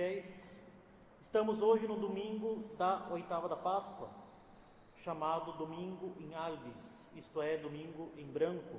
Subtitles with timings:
[0.00, 0.50] fiéis,
[1.20, 4.08] estamos hoje no domingo da oitava da Páscoa,
[4.96, 8.78] chamado Domingo em Albis, isto é, Domingo em Branco.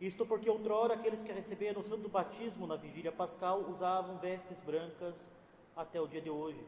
[0.00, 5.30] Isto porque outrora aqueles que receberam o santo batismo na vigília pascal usavam vestes brancas
[5.76, 6.66] até o dia de hoje.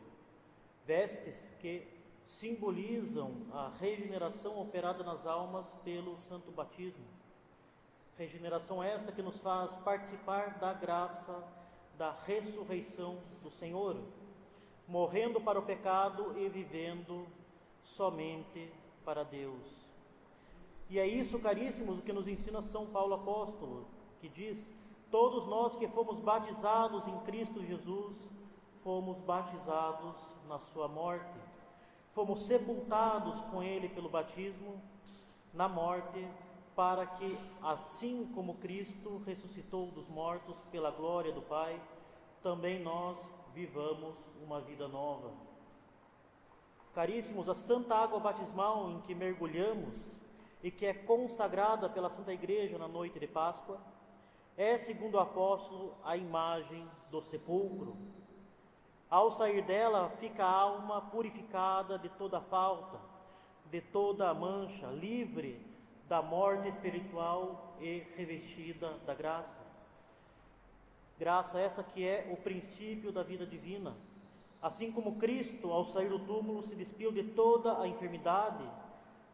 [0.85, 1.89] Vestes que
[2.27, 7.07] simbolizam a regeneração operada nas almas pelo santo batismo.
[8.19, 11.43] Regeneração essa que nos faz participar da graça
[11.99, 13.97] da ressurreição do Senhor,
[14.87, 17.27] morrendo para o pecado e vivendo
[17.83, 18.73] somente
[19.05, 19.89] para Deus.
[20.89, 23.85] E é isso, caríssimos, o que nos ensina São Paulo apóstolo,
[24.21, 24.73] que diz:
[25.11, 28.31] Todos nós que fomos batizados em Cristo Jesus,
[28.83, 30.17] fomos batizados
[30.49, 31.39] na Sua morte,
[32.15, 34.81] fomos sepultados com Ele pelo batismo
[35.53, 36.27] na morte,
[36.79, 41.83] para que, assim como Cristo ressuscitou dos mortos pela glória do Pai,
[42.41, 45.33] também nós vivamos uma vida nova.
[46.95, 50.21] Caríssimos, a santa água batismal em que mergulhamos
[50.63, 53.81] e que é consagrada pela Santa Igreja na noite de Páscoa,
[54.57, 57.97] é, segundo o apóstolo, a imagem do sepulcro.
[59.11, 63.01] Ao sair dela, fica a alma purificada de toda falta,
[63.69, 65.68] de toda mancha, livre
[66.09, 69.61] da morte espiritual e revestida da graça.
[71.19, 73.95] Graça essa que é o princípio da vida divina.
[74.63, 78.65] Assim como Cristo, ao sair do túmulo, se despiu de toda a enfermidade,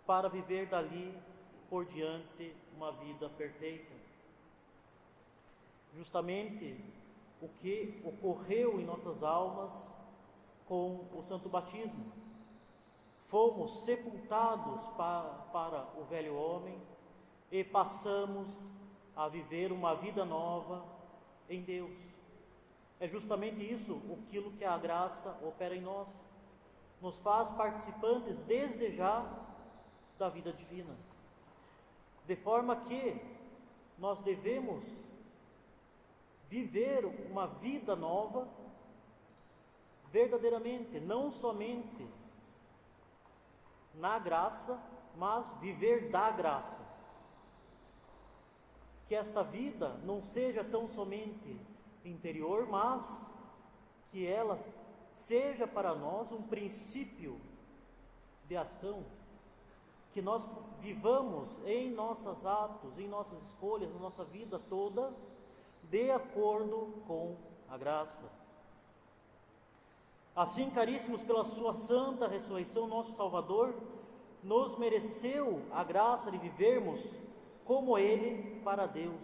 [0.06, 1.16] para viver dali
[1.70, 3.92] por diante uma vida perfeita.
[5.96, 6.76] Justamente
[7.40, 9.72] o que ocorreu em nossas almas
[10.66, 12.12] com o santo batismo.
[13.34, 16.80] Fomos sepultados para, para o velho homem
[17.50, 18.70] e passamos
[19.16, 20.84] a viver uma vida nova
[21.48, 22.00] em Deus.
[23.00, 26.08] É justamente isso aquilo que a graça opera em nós.
[27.02, 29.28] Nos faz participantes desde já
[30.16, 30.96] da vida divina.
[32.28, 33.20] De forma que
[33.98, 34.84] nós devemos
[36.48, 38.46] viver uma vida nova
[40.12, 42.06] verdadeiramente, não somente
[43.94, 44.80] na graça,
[45.16, 46.82] mas viver da graça.
[49.06, 51.60] Que esta vida não seja tão somente
[52.04, 53.30] interior, mas
[54.08, 54.56] que ela
[55.12, 57.40] seja para nós um princípio
[58.46, 59.04] de ação
[60.14, 60.46] que nós
[60.78, 65.12] vivamos em nossos atos, em nossas escolhas, na nossa vida toda,
[65.90, 67.36] de acordo com
[67.68, 68.30] a graça.
[70.34, 73.74] Assim, caríssimos, pela Sua santa ressurreição, nosso Salvador
[74.42, 77.00] nos mereceu a graça de vivermos
[77.64, 79.22] como Ele para Deus,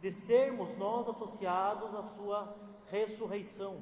[0.00, 2.54] de sermos nós associados à Sua
[2.90, 3.80] ressurreição.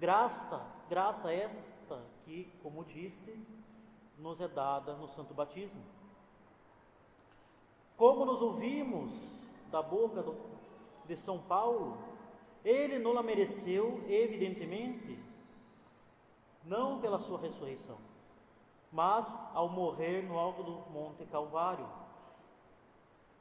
[0.00, 3.38] Graça, graça esta que, como disse,
[4.18, 5.80] nos é dada no Santo Batismo.
[7.96, 10.36] Como nos ouvimos da boca do,
[11.06, 11.98] de São Paulo,
[12.64, 15.18] ele não a mereceu, evidentemente,
[16.64, 17.98] não pela sua ressurreição,
[18.92, 21.88] mas ao morrer no alto do Monte Calvário.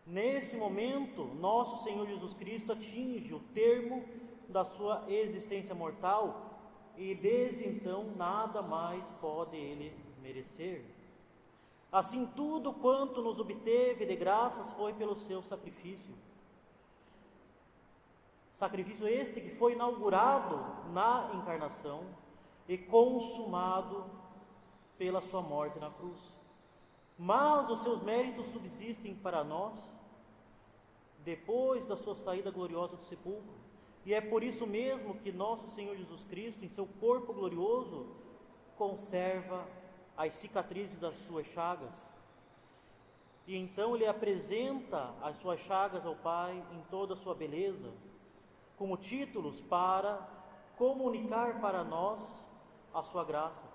[0.05, 4.05] Nesse momento, nosso Senhor Jesus Cristo atinge o termo
[4.47, 6.59] da sua existência mortal
[6.95, 10.83] e desde então nada mais pode ele merecer.
[11.91, 16.13] Assim, tudo quanto nos obteve de graças foi pelo seu sacrifício.
[18.57, 20.55] Sacrifício este que foi inaugurado
[20.91, 22.03] na encarnação
[22.67, 24.03] e consumado
[24.97, 26.19] pela sua morte na cruz.
[27.19, 29.77] Mas os seus méritos subsistem para nós
[31.23, 33.53] depois da sua saída gloriosa do sepulcro.
[34.03, 38.07] E é por isso mesmo que nosso Senhor Jesus Cristo, em seu corpo glorioso,
[38.75, 39.67] conserva
[40.17, 42.09] as cicatrizes das suas chagas.
[43.45, 47.93] E então ele apresenta as suas chagas ao Pai em toda a sua beleza,
[48.77, 50.27] como títulos para
[50.77, 52.45] comunicar para nós
[52.93, 53.67] a sua graça.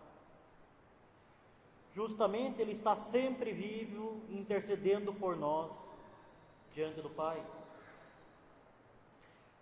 [1.93, 5.85] Justamente ele está sempre vivo, intercedendo por nós
[6.73, 7.45] diante do Pai.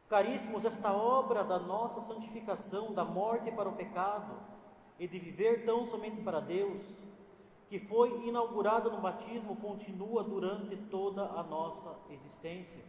[0.09, 4.35] Caríssimos, esta obra da nossa santificação, da morte para o pecado,
[4.99, 6.83] e de viver tão somente para Deus,
[7.69, 12.85] que foi inaugurada no batismo, continua durante toda a nossa existência.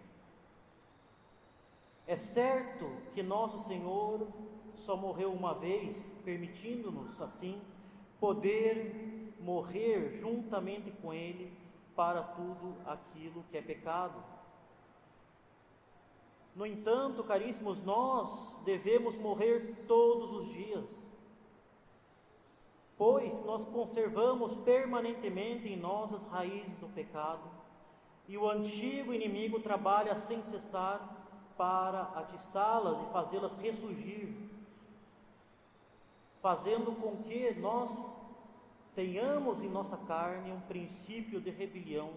[2.12, 4.28] É certo que nosso Senhor
[4.74, 7.62] só morreu uma vez, permitindo-nos assim
[8.20, 11.54] poder morrer juntamente com Ele
[11.96, 14.22] para tudo aquilo que é pecado.
[16.54, 21.08] No entanto, caríssimos, nós devemos morrer todos os dias,
[22.98, 27.50] pois nós conservamos permanentemente em nós as raízes do pecado,
[28.28, 31.21] e o antigo inimigo trabalha sem cessar
[31.62, 34.34] para atiçá-las e fazê-las ressurgir,
[36.42, 38.10] fazendo com que nós
[38.96, 42.14] tenhamos em nossa carne um princípio de rebelião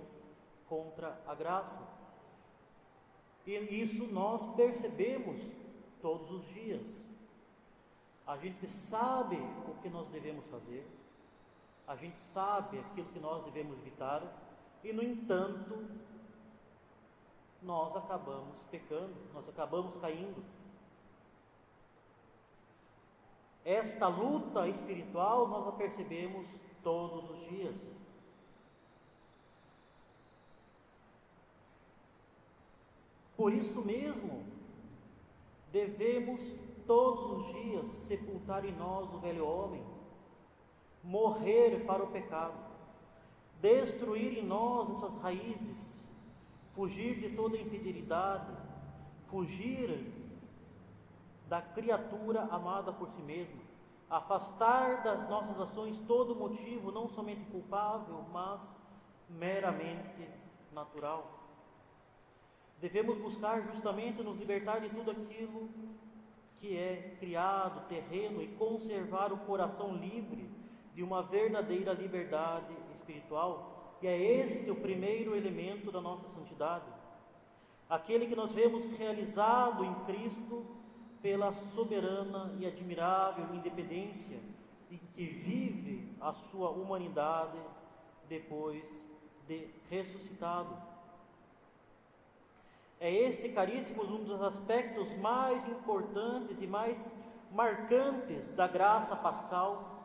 [0.67, 1.87] contra a graça.
[3.47, 3.53] E
[3.83, 5.39] isso nós percebemos
[6.01, 7.07] todos os dias.
[8.27, 9.37] A gente sabe
[9.69, 10.89] o que nós devemos fazer,
[11.87, 14.23] a gente sabe aquilo que nós devemos evitar,
[14.83, 15.85] e no entanto,
[17.65, 20.45] nós acabamos pecando, nós acabamos caindo.
[23.65, 26.47] Esta luta espiritual nós a percebemos
[26.83, 27.75] todos os dias.
[33.37, 34.45] Por isso mesmo,
[35.73, 36.41] devemos
[36.87, 39.85] todos os dias sepultar em nós o velho homem,
[41.03, 42.55] morrer para o pecado,
[43.61, 46.04] destruir em nós essas raízes,
[46.75, 48.53] fugir de toda infidelidade,
[49.27, 50.13] fugir
[51.49, 53.63] da criatura amada por si mesma,
[54.11, 58.75] afastar das nossas ações todo motivo não somente culpável, mas
[59.29, 60.29] meramente
[60.73, 61.41] natural.
[62.81, 65.69] Devemos buscar justamente nos libertar de tudo aquilo
[66.59, 70.51] que é criado, terreno e conservar o coração livre
[70.95, 73.74] de uma verdadeira liberdade espiritual.
[74.05, 76.85] E é este o primeiro elemento da nossa santidade.
[77.89, 80.63] Aquele que nós vemos realizado em Cristo
[81.23, 84.39] pela soberana e admirável independência
[84.91, 87.57] em que vive a sua humanidade
[88.29, 88.85] depois
[89.49, 90.77] de ressuscitado.
[93.01, 97.11] É este, caríssimos, um dos aspectos mais importantes e mais
[97.51, 100.05] marcantes da graça pascal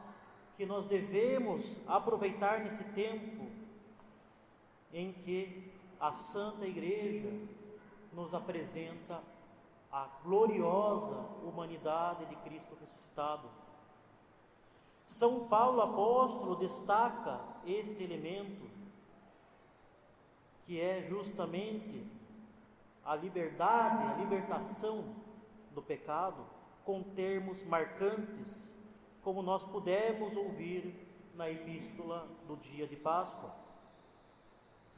[0.56, 3.49] que nós devemos aproveitar nesse tempo
[4.94, 7.32] em que a Santa Igreja
[8.14, 9.22] nos apresenta
[9.92, 13.50] a gloriosa humanidade de Cristo ressuscitado.
[15.08, 18.70] São Paulo apóstolo destaca este elemento,
[20.66, 22.06] que é justamente
[23.04, 25.16] a liberdade, a libertação
[25.74, 26.46] do pecado,
[26.86, 28.70] com termos marcantes,
[29.24, 33.56] como nós pudemos ouvir na epístola do dia de Páscoa.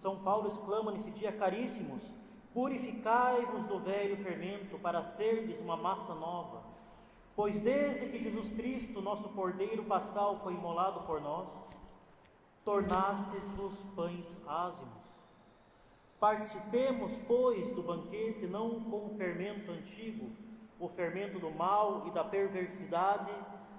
[0.02, 2.04] São Paulo exclama nesse dia, caríssimos,
[2.54, 6.64] Purificai-vos do velho fermento para serdes uma massa nova.
[7.34, 11.48] Pois desde que Jesus Cristo, nosso Cordeiro Pascal, foi imolado por nós,
[12.66, 14.92] tornastes-vos pães ázimos.
[16.20, 20.30] Participemos, pois, do banquete não com o fermento antigo,
[20.78, 23.32] o fermento do mal e da perversidade,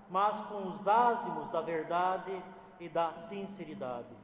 [0.09, 2.33] mas com os ázimos da verdade
[2.81, 4.22] e da sinceridade.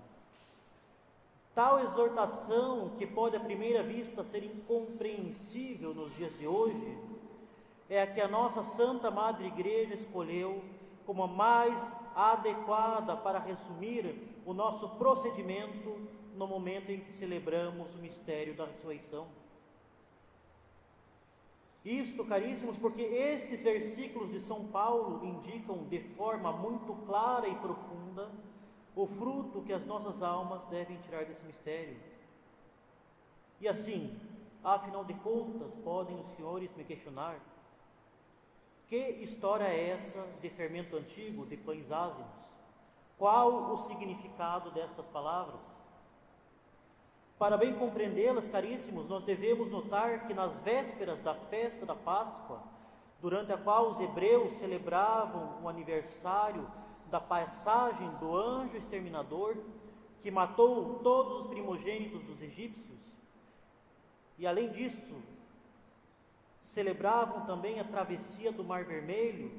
[1.59, 6.97] Tal exortação, que pode à primeira vista ser incompreensível nos dias de hoje,
[7.91, 10.63] é a que a nossa Santa Madre Igreja escolheu
[11.05, 15.99] como a mais adequada para resumir o nosso procedimento
[16.37, 19.27] no momento em que celebramos o mistério da ressurreição.
[21.85, 28.31] Isto, caríssimos, porque estes versículos de São Paulo indicam de forma muito clara e profunda
[28.99, 31.97] o fruto que as nossas almas devem tirar desse mistério.
[33.61, 34.19] E assim,
[34.63, 37.39] afinal de contas, podem os senhores me questionar:
[38.89, 42.53] que história é essa de fermento antigo, de pães ázimos?
[43.17, 45.63] Qual o significado destas palavras?
[47.39, 52.65] Para bem compreendê-las, caríssimos, nós devemos notar que nas vésperas da festa da Páscoa,
[53.21, 56.69] durante a qual os hebreus celebravam o aniversário
[57.11, 59.57] da passagem do anjo exterminador
[60.23, 63.17] que matou todos os primogênitos dos egípcios.
[64.37, 65.15] E além disso,
[66.61, 69.51] celebravam também a travessia do Mar Vermelho,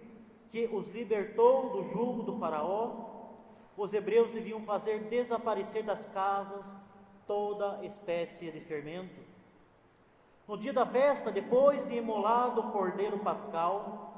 [0.52, 3.08] que os libertou do jugo do Faraó.
[3.76, 6.78] Os hebreus deviam fazer desaparecer das casas
[7.26, 9.22] toda espécie de fermento.
[10.48, 14.09] No dia da festa, depois de imolado o cordeiro pascal,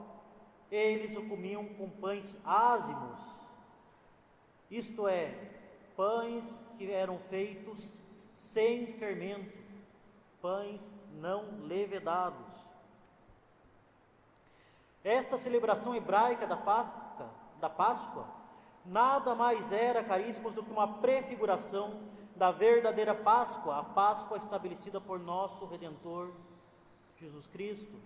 [0.71, 3.21] eles o comiam com pães ázimos,
[4.69, 5.35] isto é,
[5.97, 7.99] pães que eram feitos
[8.37, 9.57] sem fermento,
[10.41, 12.71] pães não levedados.
[15.03, 18.25] Esta celebração hebraica da Páscoa, da Páscoa
[18.85, 22.01] nada mais era, caríssimos, do que uma prefiguração
[22.35, 26.31] da verdadeira Páscoa, a Páscoa estabelecida por nosso Redentor
[27.17, 27.99] Jesus Cristo,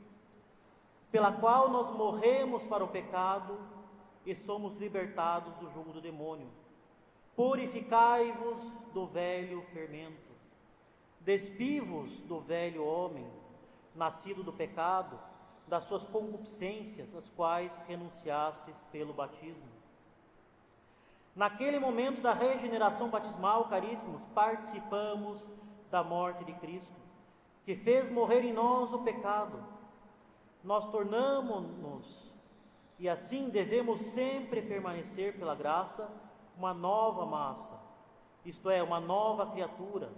[1.16, 3.58] pela qual nós morremos para o pecado
[4.26, 6.50] e somos libertados do jugo do demônio.
[7.38, 8.62] Purificai-vos
[8.94, 10.30] do velho fermento,
[11.22, 13.26] despivos do velho homem,
[13.96, 15.18] nascido do pecado,
[15.70, 19.72] das suas concupiscências, as quais renunciastes pelo batismo.
[21.34, 25.50] Naquele momento da regeneração batismal, caríssimos, participamos
[25.90, 27.00] da morte de Cristo,
[27.64, 29.75] que fez morrer em nós o pecado.
[30.66, 32.34] Nós tornamos-nos,
[32.98, 36.12] e assim devemos sempre permanecer pela graça,
[36.58, 37.80] uma nova massa,
[38.44, 40.12] isto é, uma nova criatura,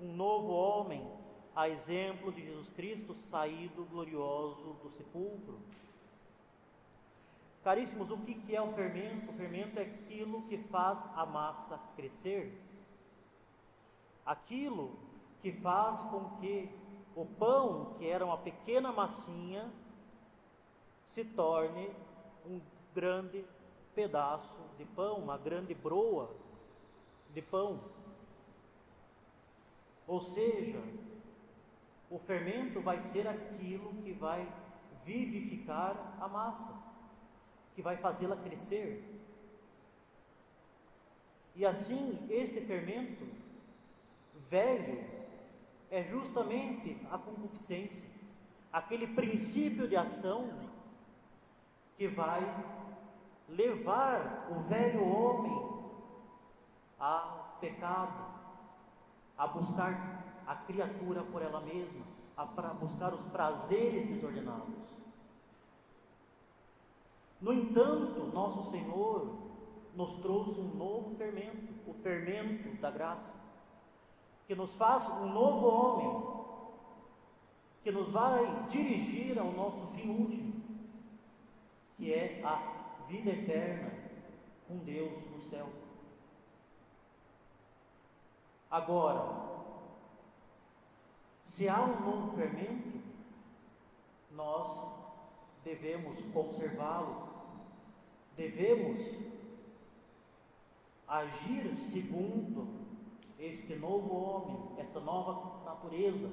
[0.00, 1.08] um novo homem,
[1.54, 5.60] a exemplo de Jesus Cristo saído glorioso do sepulcro.
[7.62, 9.30] Caríssimos, o que é o fermento?
[9.30, 12.60] O fermento é aquilo que faz a massa crescer,
[14.26, 14.98] aquilo
[15.40, 16.68] que faz com que
[17.14, 19.70] o pão, que era uma pequena massinha,
[21.12, 21.90] se torne
[22.46, 22.58] um
[22.94, 23.44] grande
[23.94, 26.34] pedaço de pão, uma grande broa
[27.34, 27.78] de pão.
[30.06, 30.82] Ou seja,
[32.08, 34.50] o fermento vai ser aquilo que vai
[35.04, 36.74] vivificar a massa,
[37.74, 39.04] que vai fazê-la crescer.
[41.54, 43.28] E assim, este fermento
[44.48, 45.04] velho
[45.90, 48.08] é justamente a concupiscência,
[48.72, 50.72] aquele princípio de ação
[51.96, 52.42] que vai
[53.48, 55.72] levar o velho homem
[56.98, 58.24] a pecado,
[59.36, 62.04] a buscar a criatura por ela mesma,
[62.36, 64.82] a buscar os prazeres desordenados.
[67.40, 69.36] No entanto, nosso Senhor
[69.96, 73.34] nos trouxe um novo fermento, o fermento da graça,
[74.46, 76.32] que nos faz um novo homem,
[77.82, 80.51] que nos vai dirigir ao nosso fim último,
[82.02, 83.92] que é a vida eterna
[84.66, 85.68] com Deus no céu.
[88.68, 89.70] Agora,
[91.44, 93.00] se há um novo fermento,
[94.32, 94.90] nós
[95.62, 97.28] devemos conservá-lo,
[98.36, 98.98] devemos
[101.06, 102.66] agir segundo
[103.38, 106.28] este novo homem, esta nova natureza,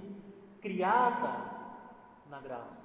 [0.61, 1.59] criada
[2.27, 2.81] na graça.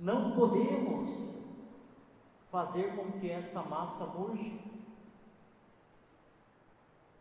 [0.00, 1.10] Não podemos
[2.50, 4.58] fazer com que esta massa murche,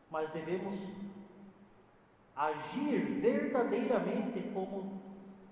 [0.09, 0.77] mas devemos
[2.33, 5.01] agir verdadeiramente como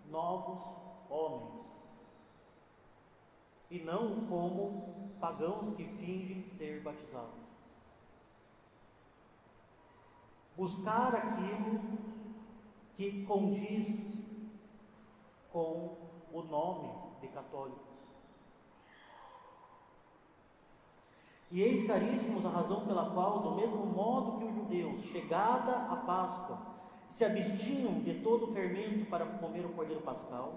[0.10, 0.64] novos
[1.10, 1.68] homens
[3.70, 7.46] e não como pagãos que fingem ser batizados.
[10.56, 11.82] Buscar aquilo
[12.96, 14.18] que condiz
[15.52, 15.98] com
[16.32, 17.98] o nome de católicos.
[21.50, 25.96] E eis, caríssimos, a razão pela qual, do mesmo modo que os judeus, chegada a
[25.96, 26.58] Páscoa,
[27.08, 30.56] se abstinham de todo o fermento para comer o cordeiro pascal,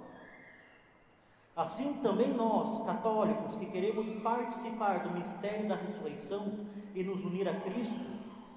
[1.55, 7.61] assim também nós, católicos, que queremos participar do mistério da ressurreição e nos unir a
[7.61, 8.01] Cristo,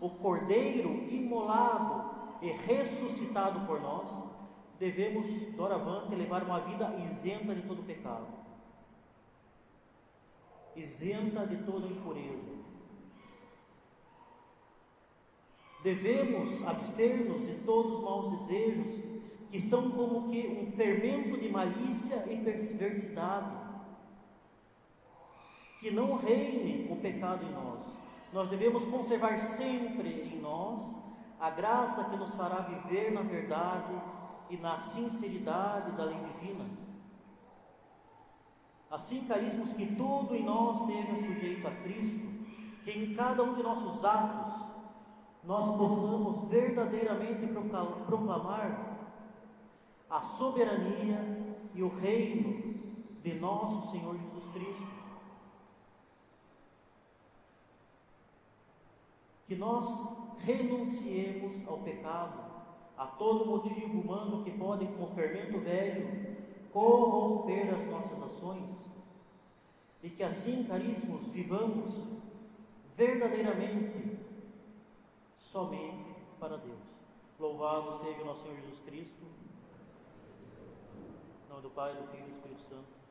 [0.01, 4.09] o cordeiro imolado e ressuscitado por nós,
[4.79, 8.27] devemos, doravante, levar uma vida isenta de todo pecado,
[10.75, 12.63] isenta de toda impureza.
[15.83, 19.01] Devemos abster-nos de todos os maus desejos,
[19.51, 23.63] que são como que um fermento de malícia e perversidade.
[25.79, 27.85] Que não reine o pecado em nós.
[28.31, 30.95] Nós devemos conservar sempre em nós
[31.39, 33.93] a graça que nos fará viver na verdade
[34.49, 36.65] e na sinceridade da lei divina.
[38.89, 42.27] Assim, caríssimos, que tudo em nós seja sujeito a Cristo,
[42.83, 44.53] que em cada um de nossos atos
[45.43, 47.47] nós possamos verdadeiramente
[48.05, 48.93] proclamar
[50.09, 52.73] a soberania e o reino
[53.23, 54.87] de nosso Senhor Jesus Cristo.
[59.47, 59.85] Que nós
[60.39, 62.52] renunciemos ao pecado,
[62.97, 66.37] a todo motivo humano que pode, como fermento velho,
[66.71, 68.91] corromper as nossas ações,
[70.01, 71.99] e que assim, caríssimos, vivamos
[72.95, 74.19] verdadeiramente
[75.37, 76.79] somente para Deus.
[77.39, 79.23] Louvado seja o nosso Senhor Jesus Cristo.
[81.45, 83.02] Em nome do Pai, do Filho e do Espírito Santo.